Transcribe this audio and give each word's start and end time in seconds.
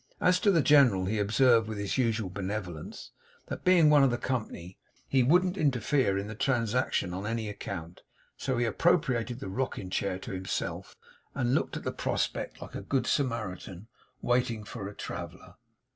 As 0.19 0.39
to 0.39 0.49
the 0.49 0.63
General, 0.63 1.05
he 1.05 1.19
observed, 1.19 1.67
with 1.67 1.77
his 1.77 1.95
usual 1.95 2.31
benevolence, 2.31 3.11
that 3.49 3.63
being 3.63 3.87
one 3.91 4.03
of 4.03 4.09
the 4.09 4.17
company, 4.17 4.79
he 5.07 5.21
wouldn't 5.21 5.57
interfere 5.59 6.17
in 6.17 6.25
the 6.25 6.33
transaction 6.33 7.13
on 7.13 7.27
any 7.27 7.47
account; 7.47 8.01
so 8.35 8.57
he 8.57 8.65
appropriated 8.65 9.39
the 9.39 9.47
rocking 9.47 9.91
chair 9.91 10.17
to 10.17 10.31
himself, 10.31 10.97
and 11.35 11.53
looked 11.53 11.77
at 11.77 11.83
the 11.83 11.91
prospect, 11.91 12.63
like 12.63 12.73
a 12.73 12.81
good 12.81 13.05
Samaritan 13.05 13.89
waiting 14.23 14.63
for 14.63 14.87
a 14.87 14.95
traveller. 14.95 15.53